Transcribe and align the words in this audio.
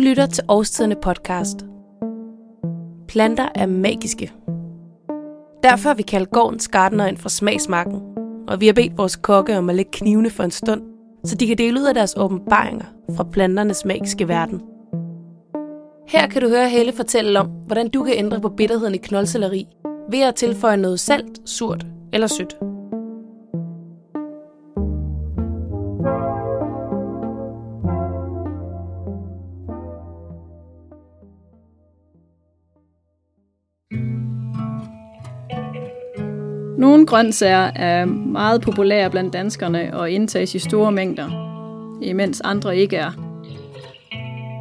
Du 0.00 0.04
lytter 0.04 0.26
til 0.26 0.44
Årstiderne 0.48 0.94
podcast. 1.02 1.66
Planter 3.08 3.48
er 3.54 3.66
magiske. 3.66 4.32
Derfor 5.62 5.88
har 5.88 5.94
vi 5.94 6.02
kaldt 6.02 6.30
gårdens 6.30 6.68
gardener 6.68 7.06
ind 7.06 7.16
fra 7.16 7.28
smagsmarken, 7.28 8.00
og 8.48 8.60
vi 8.60 8.66
har 8.66 8.72
bedt 8.72 8.98
vores 8.98 9.16
kokke 9.16 9.58
om 9.58 9.70
at 9.70 9.76
lægge 9.76 9.90
knivene 9.90 10.30
for 10.30 10.42
en 10.42 10.50
stund, 10.50 10.82
så 11.24 11.34
de 11.34 11.46
kan 11.46 11.58
dele 11.58 11.80
ud 11.80 11.86
af 11.86 11.94
deres 11.94 12.14
åbenbaringer 12.16 12.84
fra 13.16 13.24
planternes 13.24 13.84
magiske 13.84 14.28
verden. 14.28 14.62
Her 16.08 16.28
kan 16.28 16.42
du 16.42 16.48
høre 16.48 16.68
Helle 16.68 16.92
fortælle 16.92 17.40
om, 17.40 17.46
hvordan 17.46 17.88
du 17.88 18.02
kan 18.02 18.14
ændre 18.16 18.40
på 18.40 18.48
bitterheden 18.48 18.94
i 18.94 18.98
knoldselleri 18.98 19.66
ved 20.10 20.20
at 20.20 20.34
tilføje 20.34 20.76
noget 20.76 21.00
salt, 21.00 21.40
surt 21.44 21.86
eller 22.12 22.26
sødt. 22.26 22.69
Nogle 36.80 37.06
grøntsager 37.06 37.70
er 37.74 38.04
meget 38.04 38.60
populære 38.60 39.10
blandt 39.10 39.32
danskerne 39.32 39.90
og 39.92 40.10
indtages 40.10 40.54
i 40.54 40.58
store 40.58 40.92
mængder, 40.92 41.30
imens 42.02 42.40
andre 42.40 42.76
ikke 42.76 42.96
er. 42.96 43.10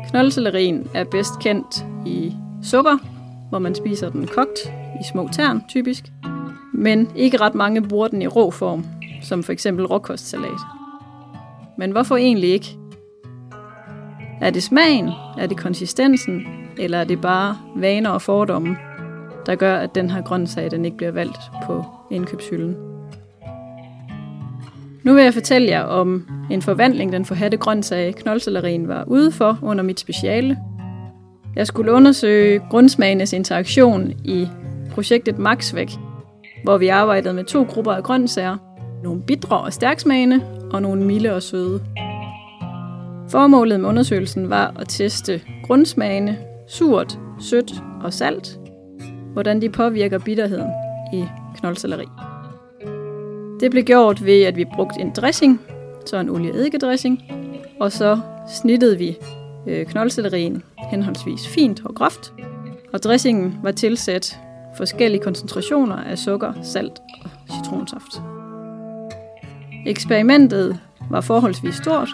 Knoldsellerien 0.10 0.88
er 0.94 1.04
bedst 1.04 1.40
kendt 1.42 1.86
i 2.06 2.34
sukker, 2.64 2.98
hvor 3.50 3.60
man 3.60 3.76
spiser 3.76 4.10
den 4.10 4.28
kogt 4.28 4.60
i 5.02 5.04
små 5.12 5.30
tern 5.32 5.62
typisk, 5.70 6.04
men 6.74 7.10
ikke 7.16 7.38
ret 7.38 7.56
mange 7.56 7.82
bruger 7.82 8.08
den 8.08 8.22
i 8.22 8.28
rå 8.28 8.52
form, 8.52 8.86
som 9.24 9.44
for 9.44 9.52
eksempel 9.52 9.86
råkostsalat. 9.86 10.60
Men 11.78 11.92
hvorfor 11.92 12.18
egentlig 12.18 12.50
ikke? 12.50 12.78
Er 14.42 14.50
det 14.50 14.64
smagen, 14.64 15.10
er 15.38 15.48
det 15.48 15.58
konsistensen, 15.58 16.42
eller 16.78 16.98
er 16.98 17.04
det 17.04 17.22
bare 17.22 17.58
vaner 17.76 18.10
og 18.10 18.22
fordomme, 18.22 18.78
der 19.50 19.56
gør, 19.56 19.76
at 19.76 19.96
den 19.96 20.10
her 20.10 20.22
grøntsag 20.22 20.72
den 20.72 20.86
ikke 20.86 20.98
bliver 20.98 21.12
valgt 21.12 21.40
på 21.66 21.86
indkøbshylden. 22.12 22.76
Nu 25.04 25.14
vil 25.14 25.24
jeg 25.24 25.34
fortælle 25.34 25.68
jer 25.68 25.84
om 25.84 26.28
en 26.52 26.62
forvandling, 26.62 27.14
den 27.14 27.26
forhatte 27.26 27.58
grøntsag 27.58 28.16
knoldsellerien 28.16 28.88
var 28.88 29.04
ude 29.08 29.32
for 29.32 29.60
under 29.62 29.84
mit 29.84 30.00
speciale. 30.00 30.58
Jeg 31.56 31.68
skulle 31.68 31.92
undersøge 31.92 32.62
grundsmagenes 32.70 33.34
interaktion 33.34 34.14
i 34.26 34.48
projektet 34.92 35.40
Maxvæk, 35.40 35.92
hvor 36.64 36.78
vi 36.78 36.88
arbejdede 36.88 37.34
med 37.34 37.44
to 37.44 37.64
grupper 37.64 37.92
af 37.92 38.04
grøntsager. 38.04 38.58
Nogle 39.04 39.22
bidre 39.22 39.58
og 39.60 39.74
stærksmagende, 39.74 40.42
og 40.72 40.82
nogle 40.82 41.04
milde 41.04 41.36
og 41.36 41.44
søde. 41.44 41.82
Formålet 43.30 43.80
med 43.80 43.90
undersøgelsen 43.90 44.50
var 44.50 44.74
at 44.80 44.88
teste 44.88 45.42
grundsmagene, 45.64 46.38
surt, 46.68 47.20
sødt 47.40 47.74
og 48.04 48.14
salt, 48.14 48.60
hvordan 49.40 49.62
de 49.62 49.70
påvirker 49.70 50.20
bitterheden 50.20 50.72
i 51.14 51.26
knoldselleri. 51.58 52.06
Det 53.60 53.72
blev 53.72 53.84
gjort 53.84 54.26
ved, 54.26 54.44
at 54.44 54.56
vi 54.56 54.66
brugte 54.66 55.00
en 55.02 55.12
dressing, 55.12 55.62
så 56.06 56.18
en 56.18 56.30
olieeddike-dressing, 56.30 57.24
og 57.80 57.92
så 57.92 58.20
snittede 58.62 58.98
vi 58.98 59.18
øh, 59.68 59.86
knoldsellerien 59.86 60.64
henholdsvis 60.92 61.48
fint 61.48 61.82
og 61.86 61.96
groft, 61.96 62.34
og 62.94 63.04
dressingen 63.04 63.60
var 63.64 63.72
tilsat 63.72 64.40
forskellige 64.78 65.24
koncentrationer 65.24 65.96
af 65.96 66.18
sukker, 66.18 66.54
salt 66.64 67.00
og 67.24 67.30
citronsaft. 67.56 68.22
Eksperimentet 69.86 70.80
var 71.10 71.22
forholdsvis 71.22 71.76
stort. 71.76 72.10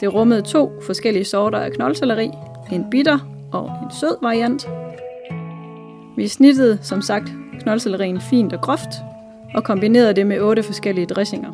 Det 0.00 0.14
rummede 0.14 0.42
to 0.42 0.72
forskellige 0.86 1.24
sorter 1.24 1.58
af 1.58 1.72
knoldselleri, 1.72 2.30
en 2.72 2.90
bitter 2.90 3.18
og 3.52 3.70
en 3.82 3.90
sød 4.00 4.16
variant. 4.22 4.68
Vi 6.16 6.28
snittede 6.28 6.78
som 6.82 7.02
sagt 7.02 7.32
knoldsellerien 7.60 8.20
fint 8.20 8.52
og 8.52 8.60
groft, 8.60 8.90
og 9.54 9.64
kombinerede 9.64 10.14
det 10.14 10.26
med 10.26 10.40
otte 10.40 10.62
forskellige 10.62 11.06
dressinger. 11.06 11.52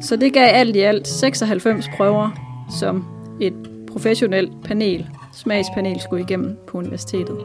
Så 0.00 0.16
det 0.16 0.32
gav 0.32 0.48
alt 0.54 0.76
i 0.76 0.80
alt 0.80 1.08
96 1.08 1.88
prøver, 1.96 2.30
som 2.80 3.04
et 3.40 3.54
professionelt 3.92 4.52
panel, 4.64 5.08
smagspanel, 5.34 6.00
skulle 6.00 6.22
igennem 6.22 6.58
på 6.66 6.78
universitetet. 6.78 7.38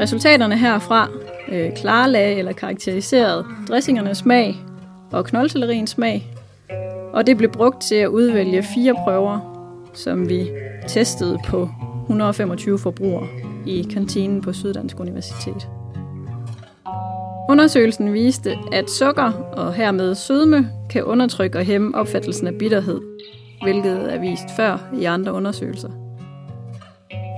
Resultaterne 0.00 0.56
herfra 0.56 1.08
øh, 1.48 1.72
klarlagde 1.76 2.34
eller 2.34 2.52
karakteriserede 2.52 3.44
dressingernes 3.68 4.18
smag 4.18 4.56
og 5.12 5.24
knoldtelleriens 5.24 5.90
smag, 5.90 6.26
og 7.12 7.26
det 7.26 7.36
blev 7.36 7.50
brugt 7.50 7.82
til 7.82 7.94
at 7.94 8.08
udvælge 8.08 8.62
fire 8.74 8.94
prøver, 8.94 9.38
som 9.94 10.28
vi 10.28 10.50
testede 10.88 11.38
på 11.46 11.68
125 12.08 12.78
forbrugere 12.78 13.53
i 13.66 13.82
kantinen 13.82 14.40
på 14.40 14.52
Syddansk 14.52 15.00
Universitet. 15.00 15.68
Undersøgelsen 17.48 18.12
viste, 18.12 18.56
at 18.72 18.90
sukker 18.90 19.32
og 19.32 19.74
hermed 19.74 20.14
sødme 20.14 20.70
kan 20.90 21.04
undertrykke 21.04 21.58
og 21.58 21.64
hæmme 21.64 21.94
opfattelsen 21.94 22.46
af 22.46 22.54
bitterhed, 22.58 23.00
hvilket 23.62 24.14
er 24.14 24.20
vist 24.20 24.56
før 24.56 24.78
i 25.00 25.04
andre 25.04 25.32
undersøgelser. 25.32 25.90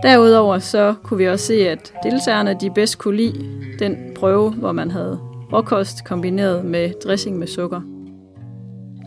Derudover 0.02 0.58
så 0.58 0.94
kunne 1.02 1.18
vi 1.18 1.28
også 1.28 1.46
se, 1.46 1.68
at 1.68 1.92
deltagerne 2.02 2.56
de 2.60 2.70
bedst 2.70 2.98
kunne 2.98 3.16
lide 3.16 3.44
den 3.78 3.96
prøve, 4.14 4.50
hvor 4.50 4.72
man 4.72 4.90
havde 4.90 5.18
råkost 5.52 6.04
kombineret 6.04 6.64
med 6.64 6.92
dressing 7.04 7.38
med 7.38 7.46
sukker. 7.46 7.80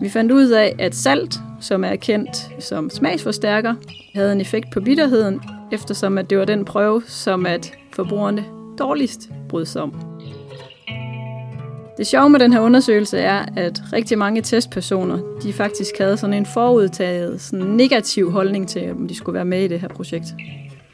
Vi 0.01 0.09
fandt 0.09 0.31
ud 0.31 0.49
af, 0.49 0.75
at 0.79 0.95
salt, 0.95 1.39
som 1.59 1.83
er 1.83 1.95
kendt 1.95 2.49
som 2.59 2.89
smagsforstærker, 2.89 3.75
havde 4.15 4.31
en 4.31 4.41
effekt 4.41 4.67
på 4.73 4.79
bitterheden, 4.81 5.41
eftersom 5.71 6.17
at 6.17 6.29
det 6.29 6.37
var 6.37 6.45
den 6.45 6.65
prøve, 6.65 7.01
som 7.07 7.45
at 7.45 7.73
forbrugerne 7.93 8.45
dårligst 8.79 9.29
brød 9.49 9.65
sig 9.65 9.81
om. 9.81 9.93
Det 11.97 12.07
sjove 12.07 12.29
med 12.29 12.39
den 12.39 12.53
her 12.53 12.59
undersøgelse 12.59 13.17
er, 13.19 13.45
at 13.57 13.81
rigtig 13.93 14.17
mange 14.17 14.41
testpersoner, 14.41 15.19
de 15.43 15.53
faktisk 15.53 15.97
havde 15.97 16.17
sådan 16.17 16.33
en 16.33 16.45
forudtaget 16.45 17.41
sådan 17.41 17.65
negativ 17.65 18.31
holdning 18.31 18.67
til, 18.67 18.91
om 18.91 19.07
de 19.07 19.15
skulle 19.15 19.33
være 19.33 19.45
med 19.45 19.63
i 19.63 19.67
det 19.67 19.79
her 19.79 19.87
projekt. 19.87 20.25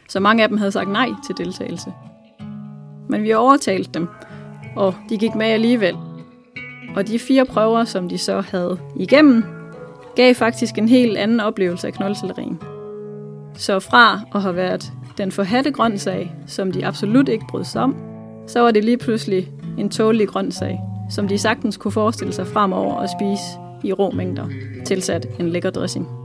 Så 0.09 0.19
mange 0.19 0.43
af 0.43 0.49
dem 0.49 0.57
havde 0.57 0.71
sagt 0.71 0.89
nej 0.89 1.09
til 1.27 1.37
deltagelse. 1.37 1.93
Men 3.09 3.23
vi 3.23 3.33
overtalte 3.33 3.91
dem, 3.93 4.07
og 4.75 4.95
de 5.09 5.17
gik 5.17 5.35
med 5.35 5.45
alligevel. 5.45 5.95
Og 6.95 7.07
de 7.07 7.19
fire 7.19 7.45
prøver, 7.45 7.83
som 7.83 8.09
de 8.09 8.17
så 8.17 8.41
havde 8.41 8.79
igennem, 8.95 9.43
gav 10.15 10.35
faktisk 10.35 10.77
en 10.77 10.89
helt 10.89 11.17
anden 11.17 11.39
oplevelse 11.39 11.87
af 11.87 11.93
knoldsellerien. 11.93 12.59
Så 13.57 13.79
fra 13.79 14.19
at 14.35 14.41
have 14.41 14.55
været 14.55 14.93
den 15.17 15.31
forhatte 15.31 15.71
grøntsag, 15.71 16.35
som 16.47 16.71
de 16.71 16.85
absolut 16.85 17.29
ikke 17.29 17.45
brød 17.49 17.63
sig 17.63 17.81
om, 17.81 17.95
så 18.47 18.59
var 18.59 18.71
det 18.71 18.83
lige 18.83 18.97
pludselig 18.97 19.51
en 19.77 19.89
tålig 19.89 20.27
grøntsag, 20.27 20.79
som 21.09 21.27
de 21.27 21.37
sagtens 21.37 21.77
kunne 21.77 21.91
forestille 21.91 22.33
sig 22.33 22.47
fremover 22.47 22.95
at 22.95 23.09
spise 23.09 23.59
i 23.83 23.93
rå 23.93 24.11
mængder, 24.11 24.47
tilsat 24.85 25.27
en 25.39 25.49
lækker 25.49 25.69
dressing. 25.69 26.24